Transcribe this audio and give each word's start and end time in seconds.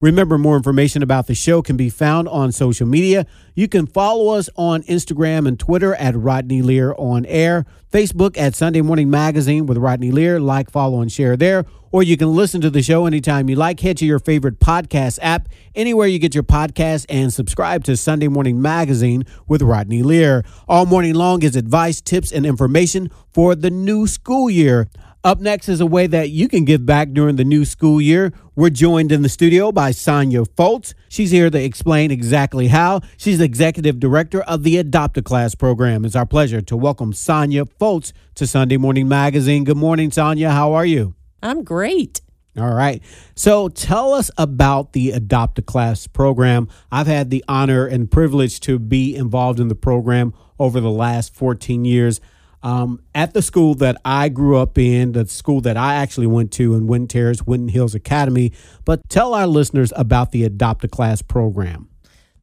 Remember, 0.00 0.38
more 0.38 0.56
information 0.56 1.02
about 1.02 1.26
the 1.26 1.34
show 1.34 1.60
can 1.60 1.76
be 1.76 1.90
found 1.90 2.28
on 2.28 2.52
social 2.52 2.86
media. 2.86 3.26
You 3.56 3.66
can 3.66 3.84
follow 3.84 4.28
us 4.28 4.48
on 4.54 4.84
Instagram 4.84 5.48
and 5.48 5.58
Twitter 5.58 5.92
at 5.96 6.14
Rodney 6.14 6.62
Lear 6.62 6.94
on 6.96 7.26
air, 7.26 7.66
Facebook 7.92 8.38
at 8.38 8.54
Sunday 8.54 8.80
Morning 8.80 9.10
Magazine 9.10 9.66
with 9.66 9.76
Rodney 9.76 10.12
Lear. 10.12 10.38
Like, 10.38 10.70
follow, 10.70 11.00
and 11.00 11.10
share 11.10 11.36
there. 11.36 11.66
Or 11.90 12.04
you 12.04 12.16
can 12.16 12.32
listen 12.32 12.60
to 12.60 12.70
the 12.70 12.80
show 12.80 13.06
anytime 13.06 13.48
you 13.48 13.56
like. 13.56 13.80
Head 13.80 13.96
to 13.96 14.06
your 14.06 14.20
favorite 14.20 14.60
podcast 14.60 15.18
app, 15.20 15.48
anywhere 15.74 16.06
you 16.06 16.20
get 16.20 16.32
your 16.32 16.44
podcast, 16.44 17.04
and 17.08 17.32
subscribe 17.32 17.82
to 17.84 17.96
Sunday 17.96 18.28
Morning 18.28 18.62
Magazine 18.62 19.24
with 19.48 19.62
Rodney 19.62 20.04
Lear. 20.04 20.44
All 20.68 20.86
morning 20.86 21.14
long 21.14 21.42
is 21.42 21.56
advice, 21.56 22.00
tips, 22.00 22.30
and 22.30 22.46
information 22.46 23.10
for 23.32 23.56
the 23.56 23.70
new 23.70 24.06
school 24.06 24.48
year. 24.48 24.88
Up 25.24 25.40
next 25.40 25.68
is 25.68 25.80
a 25.80 25.86
way 25.86 26.06
that 26.06 26.30
you 26.30 26.46
can 26.46 26.64
give 26.64 26.86
back 26.86 27.10
during 27.10 27.34
the 27.34 27.44
new 27.44 27.64
school 27.64 28.00
year. 28.00 28.32
We're 28.54 28.70
joined 28.70 29.10
in 29.10 29.22
the 29.22 29.28
studio 29.28 29.72
by 29.72 29.90
Sonya 29.90 30.44
Fultz. 30.44 30.94
She's 31.08 31.32
here 31.32 31.50
to 31.50 31.60
explain 31.60 32.12
exactly 32.12 32.68
how. 32.68 33.00
She's 33.16 33.38
the 33.38 33.44
executive 33.44 33.98
director 33.98 34.42
of 34.42 34.62
the 34.62 34.76
Adopt 34.76 35.18
a 35.18 35.22
Class 35.22 35.56
program. 35.56 36.04
It's 36.04 36.14
our 36.14 36.24
pleasure 36.24 36.60
to 36.60 36.76
welcome 36.76 37.12
Sonya 37.12 37.64
Fultz 37.64 38.12
to 38.36 38.46
Sunday 38.46 38.76
Morning 38.76 39.08
Magazine. 39.08 39.64
Good 39.64 39.76
morning, 39.76 40.12
Sonya. 40.12 40.50
How 40.50 40.72
are 40.74 40.86
you? 40.86 41.16
I'm 41.42 41.64
great. 41.64 42.20
All 42.56 42.72
right. 42.72 43.02
So 43.34 43.68
tell 43.68 44.14
us 44.14 44.30
about 44.38 44.92
the 44.92 45.10
Adopt 45.10 45.58
a 45.58 45.62
Class 45.62 46.06
program. 46.06 46.68
I've 46.92 47.08
had 47.08 47.30
the 47.30 47.44
honor 47.48 47.86
and 47.86 48.08
privilege 48.08 48.60
to 48.60 48.78
be 48.78 49.16
involved 49.16 49.58
in 49.58 49.66
the 49.66 49.74
program 49.74 50.32
over 50.60 50.78
the 50.80 50.92
last 50.92 51.34
14 51.34 51.84
years 51.84 52.20
um, 52.62 53.00
at 53.14 53.34
the 53.34 53.42
school 53.42 53.74
that 53.76 53.96
I 54.04 54.28
grew 54.28 54.56
up 54.56 54.78
in, 54.78 55.12
the 55.12 55.26
school 55.26 55.60
that 55.62 55.76
I 55.76 55.96
actually 55.96 56.26
went 56.26 56.52
to 56.52 56.74
in 56.74 56.86
Winton 56.86 57.08
Terrace, 57.08 57.46
Winton 57.46 57.68
Hills 57.68 57.94
Academy. 57.94 58.52
But 58.84 59.00
tell 59.08 59.34
our 59.34 59.46
listeners 59.46 59.92
about 59.96 60.32
the 60.32 60.44
Adopt 60.44 60.84
a 60.84 60.88
Class 60.88 61.22
program. 61.22 61.88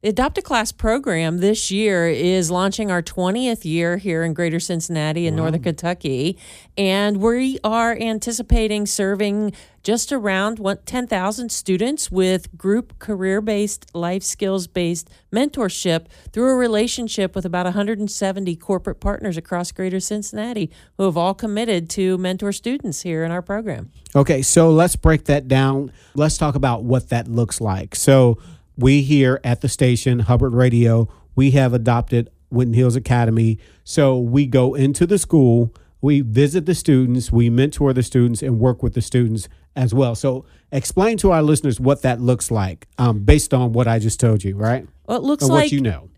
The 0.06 0.10
Adopt 0.10 0.38
a 0.38 0.42
Class 0.42 0.70
program 0.70 1.38
this 1.38 1.72
year 1.72 2.06
is 2.06 2.48
launching 2.48 2.92
our 2.92 3.02
20th 3.02 3.64
year 3.64 3.96
here 3.96 4.22
in 4.22 4.34
Greater 4.34 4.60
Cincinnati 4.60 5.26
and 5.26 5.36
wow. 5.36 5.42
Northern 5.42 5.64
Kentucky. 5.64 6.38
And 6.78 7.16
we 7.16 7.58
are 7.64 7.98
anticipating 7.98 8.86
serving 8.86 9.52
just 9.82 10.12
around 10.12 10.60
10,000 10.86 11.50
students 11.50 12.10
with 12.10 12.56
group 12.56 12.96
career 13.00 13.40
based, 13.40 13.92
life 13.96 14.22
skills 14.22 14.68
based 14.68 15.10
mentorship 15.32 16.06
through 16.32 16.50
a 16.50 16.56
relationship 16.56 17.34
with 17.34 17.44
about 17.44 17.66
170 17.66 18.54
corporate 18.56 19.00
partners 19.00 19.36
across 19.36 19.72
Greater 19.72 19.98
Cincinnati 19.98 20.70
who 20.96 21.04
have 21.04 21.16
all 21.16 21.34
committed 21.34 21.90
to 21.90 22.16
mentor 22.18 22.52
students 22.52 23.02
here 23.02 23.24
in 23.24 23.32
our 23.32 23.42
program. 23.42 23.90
Okay, 24.14 24.42
so 24.42 24.70
let's 24.70 24.94
break 24.94 25.24
that 25.24 25.48
down. 25.48 25.90
Let's 26.14 26.38
talk 26.38 26.54
about 26.54 26.84
what 26.84 27.08
that 27.08 27.26
looks 27.26 27.60
like. 27.60 27.96
So, 27.96 28.38
we 28.76 29.02
here 29.02 29.40
at 29.42 29.60
the 29.60 29.68
station, 29.68 30.20
Hubbard 30.20 30.54
Radio, 30.54 31.08
we 31.34 31.52
have 31.52 31.72
adopted 31.72 32.30
Winton 32.50 32.74
Hills 32.74 32.96
Academy. 32.96 33.58
So 33.84 34.18
we 34.18 34.46
go 34.46 34.74
into 34.74 35.06
the 35.06 35.18
school, 35.18 35.74
we 36.00 36.20
visit 36.20 36.66
the 36.66 36.74
students, 36.74 37.32
we 37.32 37.50
mentor 37.50 37.92
the 37.92 38.02
students, 38.02 38.42
and 38.42 38.58
work 38.58 38.82
with 38.82 38.94
the 38.94 39.02
students 39.02 39.48
as 39.74 39.92
well. 39.92 40.14
So 40.14 40.44
explain 40.72 41.18
to 41.18 41.32
our 41.32 41.42
listeners 41.42 41.78
what 41.80 42.02
that 42.02 42.20
looks 42.20 42.50
like 42.50 42.86
um, 42.98 43.20
based 43.20 43.52
on 43.52 43.72
what 43.72 43.86
I 43.86 43.98
just 43.98 44.20
told 44.20 44.44
you, 44.44 44.56
right? 44.56 44.86
Well, 45.06 45.18
it 45.18 45.22
looks 45.22 45.44
or 45.44 45.48
like 45.48 45.64
what 45.64 45.72
you 45.72 45.80
know. 45.80 46.08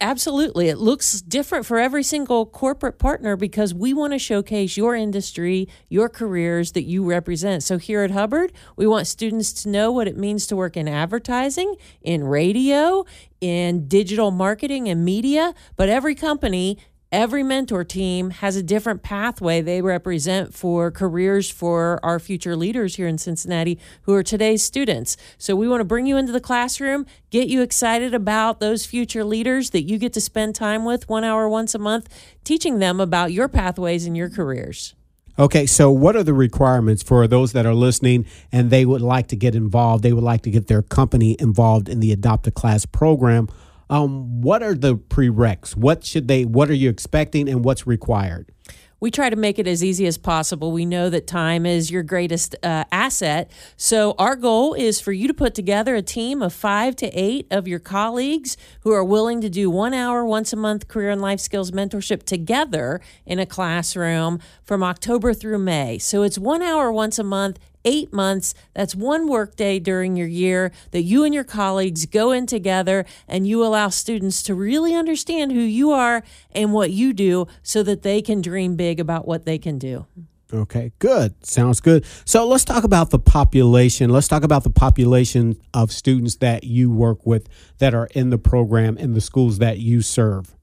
Absolutely. 0.00 0.68
It 0.68 0.78
looks 0.78 1.20
different 1.20 1.66
for 1.66 1.78
every 1.78 2.02
single 2.02 2.46
corporate 2.46 2.98
partner 2.98 3.36
because 3.36 3.74
we 3.74 3.92
want 3.92 4.14
to 4.14 4.18
showcase 4.18 4.74
your 4.78 4.94
industry, 4.94 5.68
your 5.90 6.08
careers 6.08 6.72
that 6.72 6.84
you 6.84 7.04
represent. 7.04 7.62
So 7.62 7.76
here 7.76 8.02
at 8.02 8.10
Hubbard, 8.10 8.54
we 8.76 8.86
want 8.86 9.06
students 9.06 9.52
to 9.64 9.68
know 9.68 9.92
what 9.92 10.08
it 10.08 10.16
means 10.16 10.46
to 10.46 10.56
work 10.56 10.78
in 10.78 10.88
advertising, 10.88 11.76
in 12.00 12.24
radio, 12.24 13.04
in 13.42 13.86
digital 13.86 14.30
marketing 14.30 14.88
and 14.88 15.04
media, 15.04 15.52
but 15.76 15.90
every 15.90 16.14
company 16.14 16.78
every 17.12 17.42
mentor 17.42 17.84
team 17.84 18.30
has 18.30 18.56
a 18.56 18.62
different 18.62 19.02
pathway 19.02 19.60
they 19.60 19.80
represent 19.80 20.54
for 20.54 20.90
careers 20.90 21.50
for 21.50 22.00
our 22.02 22.18
future 22.18 22.56
leaders 22.56 22.96
here 22.96 23.06
in 23.06 23.18
Cincinnati 23.18 23.78
who 24.02 24.14
are 24.14 24.22
today's 24.22 24.62
students. 24.62 25.16
So 25.38 25.54
we 25.54 25.68
want 25.68 25.80
to 25.80 25.84
bring 25.84 26.06
you 26.06 26.16
into 26.16 26.32
the 26.32 26.40
classroom, 26.40 27.06
get 27.30 27.48
you 27.48 27.62
excited 27.62 28.14
about 28.14 28.60
those 28.60 28.86
future 28.86 29.24
leaders 29.24 29.70
that 29.70 29.82
you 29.82 29.98
get 29.98 30.12
to 30.14 30.20
spend 30.20 30.54
time 30.54 30.84
with 30.84 31.08
one 31.08 31.24
hour 31.24 31.48
once 31.48 31.74
a 31.74 31.78
month, 31.78 32.08
teaching 32.44 32.78
them 32.78 33.00
about 33.00 33.32
your 33.32 33.48
pathways 33.48 34.06
and 34.06 34.16
your 34.16 34.28
careers. 34.28 34.94
Okay, 35.38 35.66
so 35.66 35.90
what 35.90 36.16
are 36.16 36.22
the 36.22 36.32
requirements 36.32 37.02
for 37.02 37.26
those 37.28 37.52
that 37.52 37.66
are 37.66 37.74
listening 37.74 38.24
and 38.50 38.70
they 38.70 38.86
would 38.86 39.02
like 39.02 39.28
to 39.28 39.36
get 39.36 39.54
involved? 39.54 40.02
They 40.02 40.14
would 40.14 40.24
like 40.24 40.40
to 40.42 40.50
get 40.50 40.66
their 40.66 40.80
company 40.80 41.36
involved 41.38 41.90
in 41.90 42.00
the 42.00 42.10
Adopt 42.10 42.46
a 42.46 42.50
Class 42.50 42.86
program 42.86 43.48
um, 43.88 44.40
what 44.42 44.62
are 44.62 44.74
the 44.74 44.96
prereqs? 44.96 45.76
What 45.76 46.04
should 46.04 46.28
they? 46.28 46.44
What 46.44 46.70
are 46.70 46.74
you 46.74 46.90
expecting, 46.90 47.48
and 47.48 47.64
what's 47.64 47.86
required? 47.86 48.52
we 48.98 49.10
try 49.10 49.28
to 49.28 49.36
make 49.36 49.58
it 49.58 49.66
as 49.66 49.84
easy 49.84 50.06
as 50.06 50.16
possible. 50.16 50.72
We 50.72 50.86
know 50.86 51.10
that 51.10 51.26
time 51.26 51.66
is 51.66 51.90
your 51.90 52.02
greatest 52.02 52.56
uh, 52.62 52.84
asset. 52.90 53.50
So, 53.76 54.14
our 54.18 54.36
goal 54.36 54.74
is 54.74 55.00
for 55.00 55.12
you 55.12 55.28
to 55.28 55.34
put 55.34 55.54
together 55.54 55.94
a 55.94 56.02
team 56.02 56.42
of 56.42 56.52
five 56.52 56.96
to 56.96 57.06
eight 57.08 57.46
of 57.50 57.68
your 57.68 57.78
colleagues 57.78 58.56
who 58.80 58.92
are 58.92 59.04
willing 59.04 59.40
to 59.42 59.50
do 59.50 59.70
one 59.70 59.92
hour 59.92 60.24
once 60.24 60.52
a 60.52 60.56
month 60.56 60.88
career 60.88 61.10
and 61.10 61.20
life 61.20 61.40
skills 61.40 61.70
mentorship 61.70 62.22
together 62.22 63.00
in 63.26 63.38
a 63.38 63.46
classroom 63.46 64.40
from 64.64 64.82
October 64.82 65.34
through 65.34 65.58
May. 65.58 65.98
So, 65.98 66.22
it's 66.22 66.38
one 66.38 66.62
hour 66.62 66.90
once 66.90 67.18
a 67.18 67.24
month 67.24 67.58
eight 67.86 68.12
months. 68.12 68.52
That's 68.74 68.94
one 68.94 69.28
workday 69.28 69.78
during 69.78 70.16
your 70.16 70.26
year 70.26 70.72
that 70.90 71.02
you 71.02 71.24
and 71.24 71.32
your 71.32 71.44
colleagues 71.44 72.04
go 72.04 72.32
in 72.32 72.44
together 72.46 73.06
and 73.26 73.46
you 73.46 73.64
allow 73.64 73.88
students 73.88 74.42
to 74.42 74.54
really 74.54 74.94
understand 74.94 75.52
who 75.52 75.60
you 75.60 75.92
are 75.92 76.22
and 76.52 76.74
what 76.74 76.90
you 76.90 77.14
do 77.14 77.46
so 77.62 77.82
that 77.84 78.02
they 78.02 78.20
can 78.20 78.42
dream 78.42 78.76
big 78.76 79.00
about 79.00 79.26
what 79.26 79.46
they 79.46 79.56
can 79.56 79.78
do. 79.78 80.04
Okay, 80.52 80.92
good. 81.00 81.44
Sounds 81.44 81.80
good. 81.80 82.04
So 82.24 82.46
let's 82.46 82.64
talk 82.64 82.84
about 82.84 83.10
the 83.10 83.18
population. 83.18 84.10
Let's 84.10 84.28
talk 84.28 84.44
about 84.44 84.62
the 84.62 84.70
population 84.70 85.60
of 85.74 85.90
students 85.90 86.36
that 86.36 86.64
you 86.64 86.90
work 86.90 87.26
with 87.26 87.48
that 87.78 87.94
are 87.94 88.06
in 88.14 88.30
the 88.30 88.38
program 88.38 88.96
in 88.96 89.12
the 89.14 89.20
schools 89.20 89.58
that 89.58 89.78
you 89.78 90.02
serve. 90.02 90.55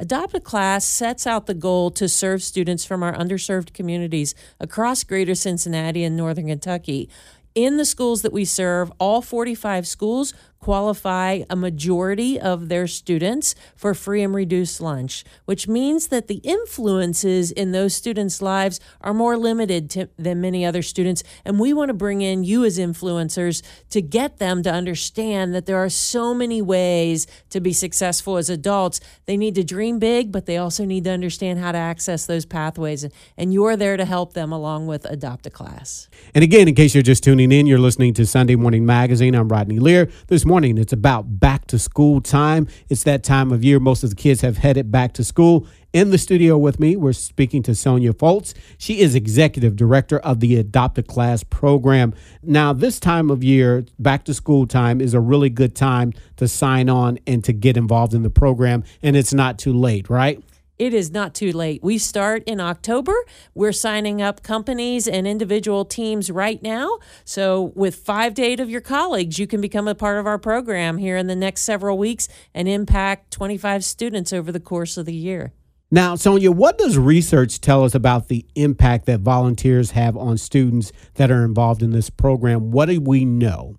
Adopt 0.00 0.34
a 0.34 0.40
Class 0.40 0.86
sets 0.86 1.26
out 1.26 1.44
the 1.44 1.52
goal 1.52 1.90
to 1.90 2.08
serve 2.08 2.42
students 2.42 2.86
from 2.86 3.02
our 3.02 3.12
underserved 3.12 3.74
communities 3.74 4.34
across 4.58 5.04
greater 5.04 5.34
Cincinnati 5.34 6.04
and 6.04 6.16
northern 6.16 6.46
Kentucky. 6.46 7.10
In 7.54 7.76
the 7.76 7.84
schools 7.84 8.22
that 8.22 8.32
we 8.32 8.46
serve, 8.46 8.90
all 8.98 9.20
45 9.20 9.86
schools 9.86 10.32
qualify 10.60 11.40
a 11.48 11.56
majority 11.56 12.38
of 12.38 12.68
their 12.68 12.86
students 12.86 13.54
for 13.74 13.94
free 13.94 14.22
and 14.22 14.34
reduced 14.34 14.78
lunch, 14.80 15.24
which 15.46 15.66
means 15.66 16.08
that 16.08 16.28
the 16.28 16.36
influences 16.44 17.50
in 17.50 17.72
those 17.72 17.94
students' 17.94 18.42
lives 18.42 18.78
are 19.00 19.14
more 19.14 19.38
limited 19.38 19.88
to, 19.88 20.08
than 20.18 20.38
many 20.40 20.64
other 20.64 20.82
students. 20.82 21.22
And 21.46 21.58
we 21.58 21.72
want 21.72 21.88
to 21.88 21.94
bring 21.94 22.20
in 22.20 22.44
you 22.44 22.64
as 22.66 22.78
influencers 22.78 23.62
to 23.88 24.02
get 24.02 24.38
them 24.38 24.62
to 24.62 24.70
understand 24.70 25.54
that 25.54 25.64
there 25.64 25.78
are 25.78 25.88
so 25.88 26.34
many 26.34 26.60
ways 26.60 27.26
to 27.48 27.60
be 27.60 27.72
successful 27.72 28.36
as 28.36 28.50
adults. 28.50 29.00
They 29.24 29.38
need 29.38 29.54
to 29.54 29.64
dream 29.64 29.98
big, 29.98 30.30
but 30.30 30.44
they 30.44 30.58
also 30.58 30.84
need 30.84 31.04
to 31.04 31.10
understand 31.10 31.58
how 31.58 31.72
to 31.72 31.78
access 31.78 32.26
those 32.26 32.44
pathways. 32.44 33.06
And 33.38 33.54
you're 33.54 33.76
there 33.76 33.96
to 33.96 34.04
help 34.04 34.34
them 34.34 34.52
along 34.52 34.88
with 34.88 35.06
Adopt 35.06 35.46
a 35.46 35.50
Class. 35.50 36.08
And 36.34 36.44
again, 36.44 36.68
in 36.68 36.74
case 36.74 36.94
you're 36.94 37.02
just 37.02 37.24
tuning 37.24 37.50
in, 37.50 37.66
you're 37.66 37.78
listening 37.78 38.12
to 38.14 38.26
Sunday 38.26 38.56
Morning 38.56 38.84
Magazine. 38.84 39.34
I'm 39.34 39.48
Rodney 39.48 39.78
Lear. 39.78 40.10
This 40.26 40.44
morning. 40.50 40.78
It's 40.78 40.92
about 40.92 41.38
back 41.38 41.68
to 41.68 41.78
school 41.78 42.20
time. 42.20 42.66
It's 42.88 43.04
that 43.04 43.22
time 43.22 43.52
of 43.52 43.62
year. 43.62 43.78
Most 43.78 44.02
of 44.02 44.10
the 44.10 44.16
kids 44.16 44.40
have 44.40 44.58
headed 44.58 44.90
back 44.90 45.12
to 45.12 45.22
school. 45.22 45.64
In 45.92 46.10
the 46.10 46.18
studio 46.18 46.58
with 46.58 46.80
me, 46.80 46.96
we're 46.96 47.12
speaking 47.12 47.62
to 47.62 47.74
Sonya 47.76 48.12
Fultz. 48.14 48.52
She 48.76 48.98
is 48.98 49.14
executive 49.14 49.76
director 49.76 50.18
of 50.18 50.40
the 50.40 50.56
Adopt 50.56 50.98
a 50.98 51.04
Class 51.04 51.44
program. 51.44 52.14
Now, 52.42 52.72
this 52.72 52.98
time 52.98 53.30
of 53.30 53.44
year, 53.44 53.84
back 54.00 54.24
to 54.24 54.34
school 54.34 54.66
time, 54.66 55.00
is 55.00 55.14
a 55.14 55.20
really 55.20 55.50
good 55.50 55.76
time 55.76 56.14
to 56.38 56.48
sign 56.48 56.88
on 56.88 57.20
and 57.28 57.44
to 57.44 57.52
get 57.52 57.76
involved 57.76 58.12
in 58.12 58.24
the 58.24 58.28
program. 58.30 58.82
And 59.04 59.14
it's 59.14 59.32
not 59.32 59.56
too 59.56 59.72
late, 59.72 60.10
right? 60.10 60.42
It 60.80 60.94
is 60.94 61.10
not 61.10 61.34
too 61.34 61.52
late. 61.52 61.82
We 61.82 61.98
start 61.98 62.42
in 62.46 62.58
October. 62.58 63.12
We're 63.54 63.70
signing 63.70 64.22
up 64.22 64.42
companies 64.42 65.06
and 65.06 65.28
individual 65.28 65.84
teams 65.84 66.30
right 66.30 66.60
now. 66.62 67.00
So, 67.22 67.72
with 67.74 67.96
five 67.96 68.32
to 68.36 68.42
eight 68.42 68.60
of 68.60 68.70
your 68.70 68.80
colleagues, 68.80 69.38
you 69.38 69.46
can 69.46 69.60
become 69.60 69.86
a 69.86 69.94
part 69.94 70.18
of 70.18 70.26
our 70.26 70.38
program 70.38 70.96
here 70.96 71.18
in 71.18 71.26
the 71.26 71.36
next 71.36 71.64
several 71.64 71.98
weeks 71.98 72.28
and 72.54 72.66
impact 72.66 73.30
25 73.30 73.84
students 73.84 74.32
over 74.32 74.50
the 74.50 74.58
course 74.58 74.96
of 74.96 75.04
the 75.04 75.12
year. 75.12 75.52
Now, 75.90 76.14
Sonya, 76.14 76.50
what 76.50 76.78
does 76.78 76.96
research 76.96 77.60
tell 77.60 77.84
us 77.84 77.94
about 77.94 78.28
the 78.28 78.46
impact 78.54 79.04
that 79.04 79.20
volunteers 79.20 79.90
have 79.90 80.16
on 80.16 80.38
students 80.38 80.92
that 81.16 81.30
are 81.30 81.44
involved 81.44 81.82
in 81.82 81.90
this 81.90 82.08
program? 82.08 82.70
What 82.70 82.86
do 82.86 83.02
we 83.02 83.26
know? 83.26 83.76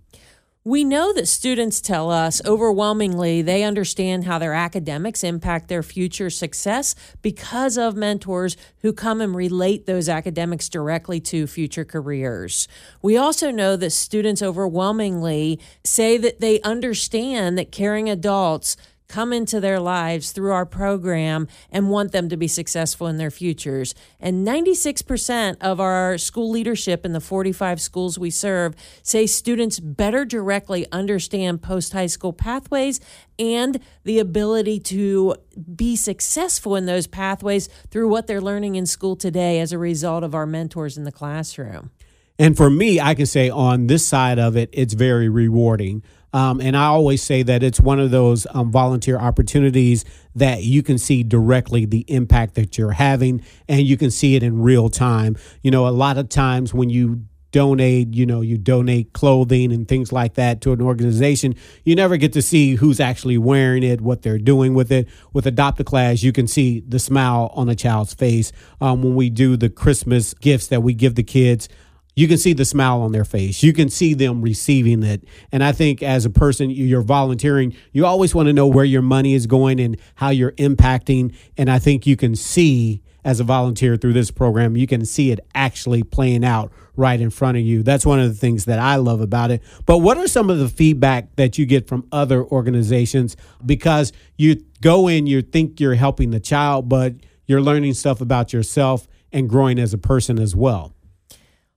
We 0.63 0.84
know 0.84 1.12
that 1.13 1.28
students 1.28 1.81
tell 1.81 2.12
us 2.12 2.40
overwhelmingly 2.46 3.42
they 3.42 3.63
understand 3.63 4.25
how 4.25 4.38
their 4.38 4.54
academics 4.54 5.24
impact 5.24 5.69
their 5.69 5.81
future 5.81 6.30
success 6.30 6.94
because 7.24 7.80
of 7.80 7.96
mentors 7.96 8.56
who 8.81 8.94
come 8.94 9.22
and 9.22 9.36
relate 9.36 9.88
those 9.88 10.08
academics 10.08 10.69
directly 10.69 11.19
to 11.22 11.48
future 11.48 11.84
careers. 11.84 12.68
We 13.02 13.18
also 13.18 13.50
know 13.50 13.75
that 13.75 13.90
students 13.90 14.44
overwhelmingly 14.44 15.60
say 15.84 16.18
that 16.18 16.42
they 16.42 16.62
understand 16.62 17.58
that 17.58 17.72
caring 17.72 18.08
adults 18.08 18.78
come 19.12 19.34
into 19.34 19.60
their 19.60 19.80
lives 19.80 20.31
through 20.31 20.54
our 20.54 20.66
program 20.66 21.48
and 21.69 21.90
want 21.90 22.13
them 22.13 22.30
to 22.30 22.38
be 22.38 22.48
successful 22.48 23.08
in 23.08 23.18
their 23.18 23.30
futures. 23.30 23.94
And 24.22 24.48
96% 24.48 25.58
of 25.60 25.81
our 25.81 26.18
school 26.18 26.50
leadership 26.50 27.06
in 27.06 27.12
the 27.12 27.19
45 27.19 27.81
schools 27.81 28.18
we 28.18 28.30
serve 28.30 28.74
say 29.04 29.28
students 29.28 29.81
better 29.81 30.24
directly 30.24 30.88
understand 30.94 31.62
post 31.62 31.92
high 31.92 32.06
school 32.06 32.31
pathways 32.31 33.02
and 33.38 33.81
the 34.06 34.19
ability 34.19 34.80
to 34.80 35.36
be 35.75 35.98
successful 35.98 36.78
in 36.78 36.86
those 36.86 37.06
pathways 37.06 37.68
through 37.90 38.08
what 38.08 38.28
they're 38.28 38.40
learning 38.40 38.75
in 38.75 38.86
school 38.86 39.18
today 39.18 39.60
as 39.60 39.74
a 39.74 39.78
result 39.78 40.24
of 40.24 40.34
our 40.34 40.46
mentors 40.46 40.98
in 40.98 41.04
the 41.04 41.12
classroom. 41.12 41.92
And 42.40 42.56
for 42.56 42.69
me, 42.69 43.00
I 43.00 43.13
can 43.13 43.25
say 43.25 43.50
on 43.50 43.88
this 43.88 44.06
side 44.06 44.40
of 44.40 44.56
it, 44.56 44.69
it's 44.72 44.94
very 44.94 45.28
rewarding. 45.30 46.02
Um, 46.33 46.62
and 46.62 46.78
I 46.78 46.86
always 46.86 47.22
say 47.22 47.44
that 47.44 47.63
it's 47.63 47.80
one 47.80 48.00
of 48.00 48.12
those 48.12 48.48
um, 48.51 48.72
volunteer 48.72 49.18
opportunities 49.18 50.06
that 50.36 50.63
you 50.63 50.81
can 50.81 50.98
see 50.98 51.24
directly 51.24 51.86
the 51.86 52.06
impact 52.07 52.56
that 52.56 52.78
you're 52.78 52.92
having 52.92 53.44
and 53.68 53.81
you 53.81 53.98
can 53.98 54.12
see 54.12 54.36
it 54.36 54.44
in 54.44 54.62
real 54.62 54.89
time. 54.89 55.36
You 55.62 55.72
know, 55.72 55.88
a 55.88 55.89
lot 55.89 56.18
of 56.18 56.30
times 56.30 56.74
when 56.74 56.89
you 56.89 57.25
donate, 57.51 58.13
you 58.13 58.25
know, 58.25 58.42
you 58.42 58.57
donate 58.57 59.13
clothing 59.13 59.72
and 59.72 59.88
things 59.88 60.12
like 60.12 60.36
that 60.36 60.62
to 60.62 60.72
an 60.72 60.81
organization, 60.81 61.54
you 61.83 61.95
never 61.95 62.18
get 62.18 62.34
to 62.34 62.42
see 62.42 62.75
who's 62.75 63.00
actually 63.00 63.38
wearing 63.38 63.84
it, 63.84 64.01
what 64.01 64.22
they're 64.22 64.39
doing 64.39 64.74
with 64.74 64.92
it. 64.92 65.07
With 65.34 65.45
Adopt 65.45 65.80
a 65.81 65.84
Class, 65.84 66.24
you 66.24 66.31
can 66.31 66.48
see 66.48 66.81
the 66.88 67.00
smile 67.00 67.51
on 67.54 67.69
a 67.69 67.75
child's 67.75 68.13
face. 68.13 68.51
Um, 68.80 69.04
when 69.04 69.16
we 69.16 69.30
do 69.30 69.57
the 69.57 69.69
Christmas 69.69 70.34
gifts 70.34 70.68
that 70.68 70.81
we 70.81 70.94
give 70.94 71.16
the 71.16 71.24
kids, 71.24 71.68
you 72.16 72.28
can 72.28 72.38
see 72.38 72.54
the 72.54 72.66
smile 72.66 73.02
on 73.02 73.12
their 73.12 73.24
face. 73.24 73.63
You 73.63 73.74
can 73.74 73.90
see 73.90 74.13
them 74.13 74.42
receiving 74.42 75.04
it. 75.04 75.24
And 75.52 75.63
I 75.63 75.72
think 75.72 76.04
as 76.04 76.25
a 76.25 76.30
person, 76.30 76.69
you're 76.69 77.02
volunteering, 77.02 77.75
you 77.94 78.06
always 78.06 78.36
want 78.36 78.48
to 78.48 78.54
know 78.54 78.68
where 78.68 78.86
your 78.86 79.02
money 79.02 79.34
is 79.34 79.48
going 79.48 79.80
and 79.80 79.98
how 80.16 80.30
you're 80.30 80.52
impacting. 80.54 81.36
And 81.58 81.69
I 81.69 81.80
think 81.80 82.06
you 82.06 82.18
can 82.18 82.36
see 82.36 83.02
as 83.24 83.40
a 83.40 83.44
volunteer 83.44 83.96
through 83.98 84.13
this 84.13 84.31
program, 84.31 84.75
you 84.75 84.88
can 84.88 85.06
see 85.06 85.31
it 85.31 85.40
actually 85.54 86.04
playing 86.04 86.44
out 86.44 86.72
right 86.96 87.22
in 87.22 87.30
front 87.30 87.58
of 87.58 87.63
you. 87.63 87.84
That's 87.84 88.06
one 88.06 88.19
of 88.19 88.28
the 88.28 88.36
things 88.36 88.66
that 88.66 88.80
I 88.80 88.96
love 88.96 89.22
about 89.22 89.52
it. 89.52 89.62
But 89.86 90.00
what 90.00 90.18
are 90.18 90.28
some 90.28 90.50
of 90.50 90.58
the 90.58 90.68
feedback 90.68 91.36
that 91.36 91.58
you 91.58 91.66
get 91.66 91.88
from 91.88 92.08
other 92.12 92.44
organizations? 92.44 93.38
Because 93.66 94.12
you 94.38 94.63
go 94.81 95.08
in, 95.08 95.28
you 95.28 95.42
think 95.42 95.80
you're 95.80 95.96
helping 95.96 96.31
the 96.31 96.40
child, 96.40 96.90
but 96.90 97.13
you're 97.46 97.62
learning 97.62 97.94
stuff 97.94 98.22
about 98.22 98.54
yourself 98.54 99.08
and 99.31 99.48
growing 99.48 99.80
as 99.80 99.94
a 99.94 99.98
person 99.98 100.40
as 100.40 100.56
well. 100.56 100.94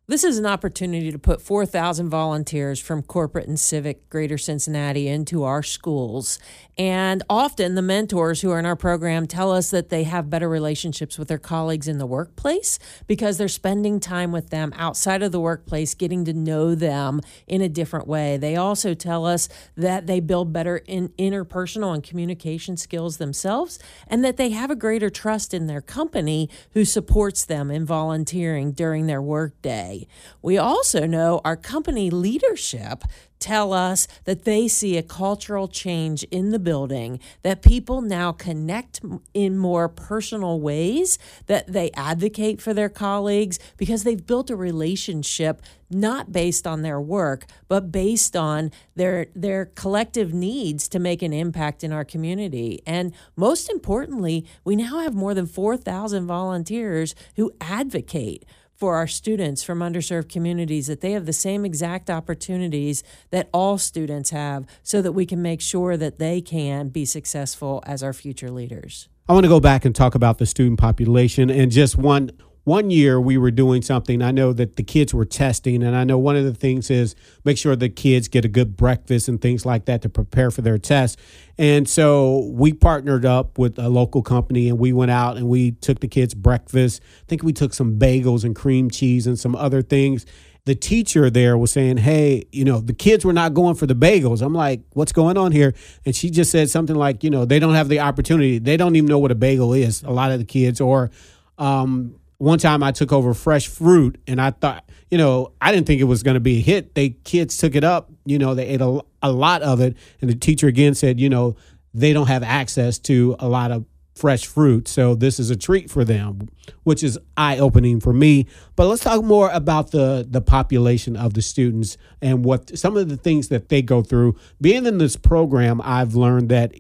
This 0.06 0.23
is 0.23 0.37
an 0.37 0.45
opportunity 0.45 1.11
to 1.12 1.19
put 1.19 1.41
4,000 1.41 2.11
volunteers 2.11 2.79
from 2.79 3.03
corporate 3.03 3.49
and 3.49 3.59
civic 3.59 4.11
Greater 4.11 4.37
Cincinnati 4.37 5.09
into 5.09 5.45
our 5.45 5.62
schools. 5.62 6.39
And 6.77 7.23
often 7.31 7.75
the 7.75 7.81
mentors 7.81 8.43
who 8.43 8.51
are 8.51 8.59
in 8.59 8.67
our 8.67 8.77
program 8.77 9.27
tell 9.27 9.51
us 9.51 9.71
that 9.71 9.89
they 9.89 10.03
have 10.03 10.29
better 10.29 10.47
relationships 10.47 11.19
with 11.19 11.29
their 11.29 11.39
colleagues 11.39 11.89
in 11.89 11.97
the 11.97 12.05
workplace 12.05 12.79
because 13.06 13.39
they're 13.39 13.49
spending 13.49 13.99
time 13.99 14.31
with 14.31 14.51
them 14.51 14.75
outside 14.77 15.23
of 15.23 15.33
the 15.33 15.41
workplace, 15.41 15.95
getting 15.95 16.27
to 16.27 16.35
know 16.35 16.75
them 16.75 17.23
in 17.47 17.62
a 17.62 17.69
different 17.71 18.07
way. 18.07 18.37
They 18.37 18.57
also 18.57 18.93
tell 18.93 19.25
us 19.25 19.49
that 19.75 20.07
they 20.07 20.21
build 20.21 20.53
better 20.53 20.83
in 20.85 21.09
interpersonal 21.17 21.95
and 21.95 22.03
communication 22.03 22.77
skills 22.77 23.17
themselves 23.17 23.79
and 24.07 24.23
that 24.23 24.37
they 24.37 24.50
have 24.50 24.71
a 24.71 24.77
greater 24.77 25.09
trust 25.09 25.55
in 25.55 25.67
their 25.67 25.81
company 25.81 26.50
who 26.73 26.85
supports 26.85 27.47
them 27.47 27.71
in 27.71 27.87
volunteering 27.87 28.73
during 28.73 29.07
their 29.07 29.23
workday. 29.23 29.94
We 30.43 30.58
also 30.58 31.06
know 31.06 31.41
our 31.44 31.56
company 31.56 32.11
leadership 32.11 33.05
tell 33.44 33.75
us 33.75 34.08
that 34.25 34.44
they 34.44 34.67
see 34.67 34.96
a 34.96 35.02
cultural 35.02 35.69
change 35.69 36.23
in 36.25 36.50
the 36.50 36.58
building, 36.58 37.20
that 37.43 37.61
people 37.61 38.00
now 38.00 38.32
connect 38.32 39.02
in 39.35 39.58
more 39.58 39.87
personal 39.87 40.61
ways, 40.61 41.19
that 41.46 41.70
they 41.70 41.91
advocate 41.93 42.62
for 42.62 42.73
their 42.73 42.88
colleagues 42.88 43.58
because 43.76 44.02
they've 44.02 44.26
built 44.26 44.49
a 44.49 44.56
relationship 44.56 45.61
not 45.91 46.32
based 46.32 46.67
on 46.67 46.81
their 46.81 46.99
work, 46.99 47.44
but 47.69 47.93
based 47.93 48.35
on 48.35 48.70
their 48.97 49.26
their 49.35 49.67
collective 49.67 50.32
needs 50.32 50.88
to 50.88 50.99
make 50.99 51.20
an 51.20 51.35
impact 51.35 51.85
in 51.85 51.93
our 51.93 52.05
community. 52.05 52.82
And 52.87 53.12
most 53.37 53.70
importantly, 53.70 54.47
we 54.64 54.75
now 54.75 55.00
have 55.00 55.14
more 55.14 55.35
than 55.35 55.47
4,000 55.47 56.26
volunteers 56.26 57.14
who 57.37 57.52
advocate 57.61 58.47
for 58.75 58.97
our 58.97 59.06
students 59.06 59.62
from 59.62 59.79
underserved 59.81 60.29
communities 60.29 60.87
that 60.87 61.00
they 61.00 61.12
have 61.12 61.26
the 61.26 61.32
same 61.32 61.65
exact 61.65 62.11
opportunities 62.11 63.03
that 63.31 63.49
all 63.53 63.79
students 63.79 64.31
have 64.31 64.67
so 64.82 65.00
that 65.00 65.12
we 65.12 65.26
can 65.26 65.41
make 65.41 65.61
sure 65.61 65.97
that 65.97 66.19
they 66.19 66.41
can 66.41 66.88
be 66.88 67.05
successful 67.05 67.82
as 67.87 68.03
our 68.03 68.12
future 68.12 68.50
leaders. 68.50 69.09
I 69.29 69.32
want 69.32 69.44
to 69.44 69.49
go 69.49 69.61
back 69.61 69.85
and 69.85 69.94
talk 69.94 70.15
about 70.15 70.38
the 70.38 70.47
student 70.47 70.79
population 70.79 71.50
and 71.50 71.73
just 71.73 71.97
one 71.97 72.31
one 72.64 72.90
year 72.90 73.20
we 73.20 73.37
were 73.37 73.50
doing 73.50 73.82
something. 73.82 74.22
I 74.22 74.31
know 74.31 74.52
that 74.55 74.76
the 74.76 74.82
kids 74.82 75.12
were 75.12 75.26
testing, 75.26 75.82
and 75.82 75.94
I 75.94 76.05
know 76.05 76.19
one 76.19 76.34
of 76.34 76.44
the 76.44 76.55
things 76.55 76.90
is 76.90 77.14
make 77.44 77.58
sure 77.58 77.76
the 77.76 77.90
kids 77.90 78.26
get 78.26 78.44
a 78.44 78.49
good 78.49 78.76
breakfast 78.76 79.28
and 79.28 79.40
things 79.40 79.66
like 79.66 79.84
that 79.84 80.02
to 80.02 80.08
prepare 80.08 80.50
for 80.50 80.62
their 80.62 80.78
test. 80.78 81.19
And 81.58 81.88
so 81.88 82.50
we 82.52 82.72
partnered 82.72 83.26
up 83.26 83.58
with 83.58 83.78
a 83.78 83.88
local 83.88 84.22
company 84.22 84.69
and 84.69 84.78
we 84.78 84.93
went 84.93 85.11
out 85.11 85.37
and 85.37 85.49
we 85.49 85.72
took 85.72 86.00
the 86.00 86.08
kids 86.08 86.34
breakfast. 86.34 87.02
I 87.02 87.26
think 87.28 87.43
we 87.43 87.52
took 87.52 87.75
some 87.75 87.99
bagels 87.99 88.44
and 88.44 88.56
cream 88.56 88.90
cheese 88.90 89.26
and 89.26 89.38
some 89.38 89.55
other 89.55 89.82
things. 89.82 90.25
The 90.64 90.75
teacher 90.75 91.28
there 91.28 91.58
was 91.58 91.70
saying, 91.70 91.99
Hey, 91.99 92.44
you 92.50 92.64
know, 92.64 92.81
the 92.81 92.94
kids 92.94 93.26
were 93.26 93.34
not 93.34 93.52
going 93.52 93.75
for 93.75 93.87
the 93.87 93.94
bagels. 93.94 94.40
I'm 94.40 94.55
like, 94.55 94.81
What's 94.94 95.12
going 95.12 95.37
on 95.37 95.52
here? 95.52 95.75
And 96.06 96.16
she 96.16 96.31
just 96.31 96.50
said 96.50 96.70
something 96.70 96.96
like, 96.96 97.22
You 97.22 97.28
know, 97.28 97.44
they 97.44 97.58
don't 97.58 97.75
have 97.75 97.90
the 97.90 98.00
opportunity. 98.00 98.58
They 98.58 98.78
don't 98.78 98.96
even 98.96 99.08
know 99.08 99.19
what 99.19 99.31
a 99.31 99.34
bagel 99.34 99.75
is, 99.75 100.02
a 100.02 100.11
lot 100.11 100.32
of 100.32 100.38
the 100.38 100.46
kids, 100.46 100.81
or, 100.81 101.11
um, 101.58 102.16
one 102.44 102.58
time 102.58 102.82
I 102.82 102.93
took 102.93 103.12
over 103.12 103.32
fresh 103.35 103.69
fruit 103.69 104.20
and 104.26 104.41
I 104.41 104.50
thought, 104.50 104.88
you 105.11 105.19
know, 105.19 105.52
I 105.61 105.73
didn't 105.73 105.87
think 105.87 106.00
it 106.00 106.05
was 106.05 106.23
going 106.23 106.35
to 106.35 106.41
be 106.41 106.58
a 106.58 106.61
hit. 106.61 106.94
They 106.94 107.11
kids 107.11 107.56
took 107.56 107.75
it 107.75 107.85
up, 107.85 108.11
you 108.25 108.38
know, 108.38 108.55
they 108.55 108.67
ate 108.67 108.81
a, 108.81 109.00
a 109.23 109.32
lot 109.32 109.62
of 109.62 109.81
it. 109.81 109.96
And 110.20 110.29
the 110.29 110.35
teacher 110.35 110.67
again 110.67 110.94
said, 110.94 111.19
you 111.19 111.29
know, 111.29 111.56
they 111.94 112.12
don't 112.12 112.26
have 112.26 112.43
access 112.43 112.99
to 113.00 113.37
a 113.38 113.49
lot 113.49 113.70
of 113.70 113.87
fresh 114.14 114.46
fruit. 114.46 114.88
So 114.88 115.14
this 115.14 115.41
is 115.41 115.50
a 115.50 115.56
treat 115.56 115.91
for 115.91 116.05
them, 116.05 116.49
which 116.82 117.02
is 117.02 117.19
eye 117.37 117.58
opening 117.58 117.99
for 118.00 118.12
me. 118.12 118.47
But 118.76 118.87
let's 118.87 119.02
talk 119.02 119.25
more 119.25 119.50
about 119.50 119.90
the 119.90 120.26
the 120.29 120.40
population 120.40 121.17
of 121.17 121.35
the 121.35 121.43
students 121.43 121.97
and 122.20 122.44
what 122.44 122.76
some 122.79 122.97
of 122.97 123.08
the 123.08 123.17
things 123.17 123.49
that 123.49 123.70
they 123.70 123.82
go 123.82 124.02
through. 124.02 124.37
Being 124.61 124.87
in 124.87 124.99
this 124.99 125.17
program, 125.17 125.81
I've 125.82 126.14
learned 126.14 126.49
that 126.50 126.75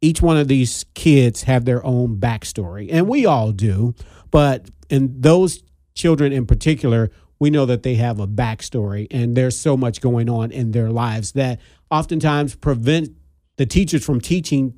each 0.00 0.22
one 0.22 0.36
of 0.36 0.48
these 0.48 0.84
kids 0.94 1.42
have 1.44 1.64
their 1.64 1.84
own 1.84 2.18
backstory, 2.18 2.88
and 2.90 3.08
we 3.08 3.26
all 3.26 3.52
do. 3.52 3.94
But 4.30 4.70
in 4.88 5.20
those 5.20 5.62
children 5.94 6.32
in 6.32 6.46
particular, 6.46 7.10
we 7.38 7.50
know 7.50 7.66
that 7.66 7.82
they 7.82 7.94
have 7.96 8.18
a 8.18 8.26
backstory 8.26 9.06
and 9.10 9.36
there's 9.36 9.58
so 9.58 9.76
much 9.76 10.00
going 10.00 10.28
on 10.28 10.50
in 10.50 10.72
their 10.72 10.90
lives 10.90 11.32
that 11.32 11.60
oftentimes 11.90 12.54
prevent 12.56 13.10
the 13.56 13.66
teachers 13.66 14.04
from 14.04 14.20
teaching. 14.20 14.74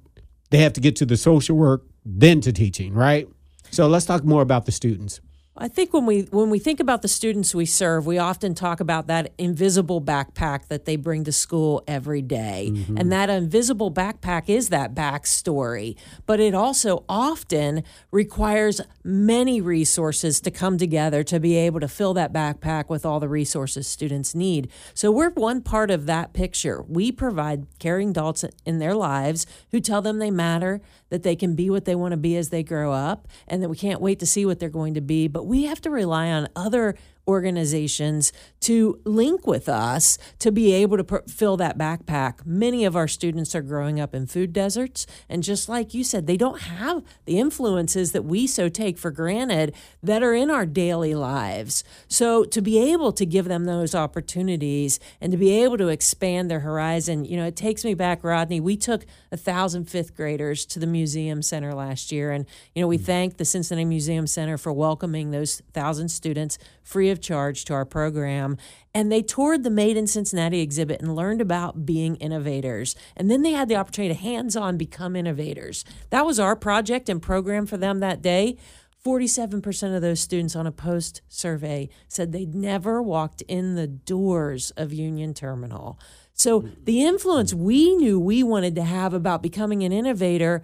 They 0.50 0.58
have 0.58 0.72
to 0.74 0.80
get 0.80 0.96
to 0.96 1.06
the 1.06 1.16
social 1.16 1.56
work, 1.56 1.86
then 2.04 2.40
to 2.42 2.52
teaching, 2.52 2.92
right? 2.92 3.28
So 3.70 3.86
let's 3.86 4.04
talk 4.04 4.24
more 4.24 4.42
about 4.42 4.66
the 4.66 4.72
students. 4.72 5.20
I 5.56 5.66
think 5.66 5.92
when 5.92 6.06
we 6.06 6.22
when 6.22 6.48
we 6.48 6.60
think 6.60 6.78
about 6.78 7.02
the 7.02 7.08
students 7.08 7.54
we 7.54 7.66
serve, 7.66 8.06
we 8.06 8.18
often 8.18 8.54
talk 8.54 8.78
about 8.78 9.08
that 9.08 9.32
invisible 9.36 10.00
backpack 10.00 10.68
that 10.68 10.84
they 10.84 10.94
bring 10.94 11.24
to 11.24 11.32
school 11.32 11.82
every 11.88 12.22
day. 12.22 12.70
Mm-hmm. 12.72 12.96
And 12.96 13.10
that 13.10 13.28
invisible 13.28 13.90
backpack 13.90 14.48
is 14.48 14.68
that 14.68 14.94
backstory. 14.94 15.96
But 16.24 16.38
it 16.38 16.54
also 16.54 17.04
often 17.08 17.82
requires 18.12 18.80
many 19.02 19.60
resources 19.60 20.40
to 20.42 20.52
come 20.52 20.78
together 20.78 21.24
to 21.24 21.40
be 21.40 21.56
able 21.56 21.80
to 21.80 21.88
fill 21.88 22.14
that 22.14 22.32
backpack 22.32 22.88
with 22.88 23.04
all 23.04 23.18
the 23.18 23.28
resources 23.28 23.88
students 23.88 24.34
need. 24.36 24.70
So 24.94 25.10
we're 25.10 25.30
one 25.30 25.62
part 25.62 25.90
of 25.90 26.06
that 26.06 26.32
picture. 26.32 26.82
We 26.88 27.10
provide 27.10 27.66
caring 27.80 28.10
adults 28.10 28.44
in 28.64 28.78
their 28.78 28.94
lives 28.94 29.46
who 29.72 29.80
tell 29.80 30.00
them 30.00 30.20
they 30.20 30.30
matter, 30.30 30.80
that 31.10 31.24
they 31.24 31.34
can 31.34 31.54
be 31.54 31.68
what 31.70 31.84
they 31.84 31.96
want 31.96 32.12
to 32.12 32.16
be 32.16 32.36
as 32.36 32.50
they 32.50 32.62
grow 32.62 32.92
up, 32.92 33.26
and 33.48 33.62
that 33.62 33.68
we 33.68 33.76
can't 33.76 34.00
wait 34.00 34.20
to 34.20 34.26
see 34.26 34.46
what 34.46 34.60
they're 34.60 34.68
going 34.68 34.94
to 34.94 35.00
be. 35.00 35.26
But 35.26 35.39
we 35.46 35.64
have 35.64 35.80
to 35.82 35.90
rely 35.90 36.30
on 36.30 36.48
other 36.56 36.94
organizations 37.30 38.32
to 38.60 39.00
link 39.04 39.46
with 39.46 39.68
us 39.68 40.18
to 40.40 40.50
be 40.50 40.72
able 40.72 40.96
to 40.96 41.04
pr- 41.04 41.28
fill 41.28 41.56
that 41.56 41.78
backpack. 41.78 42.44
Many 42.44 42.84
of 42.84 42.96
our 42.96 43.08
students 43.08 43.54
are 43.54 43.62
growing 43.62 44.00
up 44.00 44.14
in 44.14 44.26
food 44.26 44.52
deserts, 44.52 45.06
and 45.28 45.42
just 45.42 45.68
like 45.68 45.94
you 45.94 46.02
said, 46.04 46.26
they 46.26 46.36
don't 46.36 46.62
have 46.62 47.02
the 47.24 47.38
influences 47.38 48.12
that 48.12 48.24
we 48.24 48.46
so 48.46 48.68
take 48.68 48.98
for 48.98 49.10
granted 49.10 49.74
that 50.02 50.22
are 50.22 50.34
in 50.34 50.50
our 50.50 50.66
daily 50.66 51.14
lives. 51.14 51.84
So 52.08 52.44
to 52.44 52.60
be 52.60 52.78
able 52.92 53.12
to 53.12 53.24
give 53.24 53.46
them 53.46 53.64
those 53.64 53.94
opportunities 53.94 54.98
and 55.20 55.30
to 55.30 55.38
be 55.38 55.62
able 55.62 55.78
to 55.78 55.88
expand 55.88 56.50
their 56.50 56.60
horizon, 56.60 57.24
you 57.24 57.36
know, 57.36 57.46
it 57.46 57.56
takes 57.56 57.84
me 57.84 57.94
back, 57.94 58.24
Rodney. 58.24 58.60
We 58.60 58.76
took 58.76 59.06
a 59.30 59.36
thousand 59.36 59.84
fifth 59.84 60.16
graders 60.16 60.66
to 60.66 60.80
the 60.80 60.86
museum 60.86 61.42
center 61.42 61.72
last 61.72 62.10
year, 62.10 62.32
and 62.32 62.44
you 62.74 62.82
know, 62.82 62.88
we 62.88 62.98
mm. 62.98 63.04
thank 63.04 63.36
the 63.36 63.44
Cincinnati 63.44 63.84
Museum 63.84 64.26
Center 64.26 64.58
for 64.58 64.72
welcoming 64.72 65.30
those 65.30 65.62
thousand 65.72 66.08
students 66.08 66.58
free 66.90 67.08
of 67.10 67.20
charge 67.20 67.64
to 67.64 67.72
our 67.72 67.84
program. 67.84 68.56
And 68.92 69.10
they 69.10 69.22
toured 69.22 69.62
the 69.62 69.70
Made 69.70 69.96
in 69.96 70.08
Cincinnati 70.08 70.60
exhibit 70.60 71.00
and 71.00 71.14
learned 71.14 71.40
about 71.40 71.86
being 71.86 72.16
innovators. 72.16 72.96
And 73.16 73.30
then 73.30 73.42
they 73.42 73.52
had 73.52 73.68
the 73.68 73.76
opportunity 73.76 74.12
to 74.12 74.20
hands 74.20 74.56
on 74.56 74.76
become 74.76 75.14
innovators. 75.14 75.84
That 76.10 76.26
was 76.26 76.40
our 76.40 76.56
project 76.56 77.08
and 77.08 77.22
program 77.22 77.66
for 77.66 77.76
them 77.76 78.00
that 78.00 78.20
day. 78.20 78.56
47% 79.04 79.94
of 79.96 80.02
those 80.02 80.20
students 80.20 80.56
on 80.56 80.66
a 80.66 80.72
post 80.72 81.22
survey 81.28 81.88
said 82.08 82.32
they'd 82.32 82.54
never 82.54 83.00
walked 83.00 83.40
in 83.42 83.76
the 83.76 83.86
doors 83.86 84.72
of 84.72 84.92
Union 84.92 85.32
Terminal. 85.32 85.98
So 86.34 86.68
the 86.84 87.02
influence 87.02 87.54
we 87.54 87.94
knew 87.94 88.18
we 88.18 88.42
wanted 88.42 88.74
to 88.74 88.82
have 88.82 89.14
about 89.14 89.42
becoming 89.42 89.84
an 89.84 89.92
innovator 89.92 90.62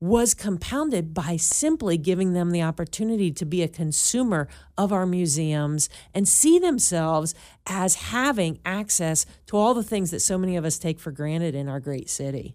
was 0.00 0.34
compounded 0.34 1.14
by 1.14 1.36
simply 1.36 1.96
giving 1.96 2.34
them 2.34 2.50
the 2.50 2.62
opportunity 2.62 3.32
to 3.32 3.46
be 3.46 3.62
a 3.62 3.68
consumer 3.68 4.46
of 4.76 4.92
our 4.92 5.06
museums 5.06 5.88
and 6.12 6.28
see 6.28 6.58
themselves 6.58 7.34
as 7.66 7.94
having 7.94 8.58
access 8.64 9.24
to 9.46 9.56
all 9.56 9.72
the 9.72 9.82
things 9.82 10.10
that 10.10 10.20
so 10.20 10.36
many 10.36 10.54
of 10.54 10.66
us 10.66 10.78
take 10.78 11.00
for 11.00 11.10
granted 11.10 11.54
in 11.54 11.66
our 11.66 11.80
great 11.80 12.10
city. 12.10 12.54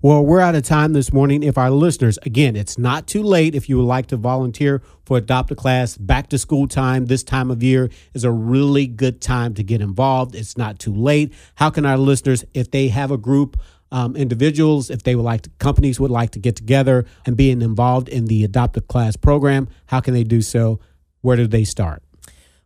Well, 0.00 0.24
we're 0.24 0.40
out 0.40 0.54
of 0.54 0.62
time 0.62 0.92
this 0.92 1.12
morning. 1.12 1.42
If 1.42 1.58
our 1.58 1.72
listeners, 1.72 2.20
again, 2.22 2.54
it's 2.54 2.78
not 2.78 3.08
too 3.08 3.22
late 3.22 3.56
if 3.56 3.68
you 3.68 3.78
would 3.78 3.86
like 3.86 4.06
to 4.06 4.16
volunteer 4.16 4.80
for 5.04 5.18
Adopt 5.18 5.50
a 5.50 5.56
Class. 5.56 5.96
Back 5.96 6.28
to 6.28 6.38
school 6.38 6.68
time 6.68 7.06
this 7.06 7.24
time 7.24 7.50
of 7.50 7.64
year 7.64 7.90
is 8.14 8.22
a 8.22 8.30
really 8.30 8.86
good 8.86 9.20
time 9.20 9.54
to 9.54 9.64
get 9.64 9.80
involved. 9.80 10.36
It's 10.36 10.56
not 10.56 10.78
too 10.78 10.94
late. 10.94 11.34
How 11.56 11.68
can 11.70 11.84
our 11.84 11.98
listeners, 11.98 12.44
if 12.54 12.70
they 12.70 12.88
have 12.88 13.10
a 13.10 13.18
group, 13.18 13.58
um, 13.90 14.16
individuals, 14.16 14.90
if 14.90 15.02
they 15.02 15.14
would 15.14 15.24
like 15.24 15.42
to, 15.42 15.50
companies 15.58 16.00
would 16.00 16.10
like 16.10 16.30
to 16.30 16.38
get 16.38 16.56
together 16.56 17.04
and 17.26 17.36
being 17.36 17.62
involved 17.62 18.08
in 18.08 18.26
the 18.26 18.44
Adopt 18.44 18.76
a 18.76 18.80
Class 18.80 19.16
program, 19.16 19.68
how 19.86 20.00
can 20.00 20.14
they 20.14 20.24
do 20.24 20.42
so? 20.42 20.80
Where 21.20 21.36
do 21.36 21.46
they 21.46 21.64
start? 21.64 22.02